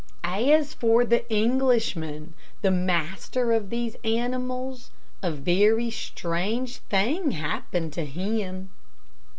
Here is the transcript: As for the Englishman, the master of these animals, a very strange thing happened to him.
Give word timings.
As 0.23 0.73
for 0.73 1.05
the 1.05 1.31
Englishman, 1.31 2.33
the 2.63 2.71
master 2.71 3.51
of 3.53 3.69
these 3.69 3.95
animals, 4.03 4.89
a 5.21 5.29
very 5.29 5.91
strange 5.91 6.77
thing 6.77 7.29
happened 7.33 7.93
to 7.93 8.05
him. 8.05 8.71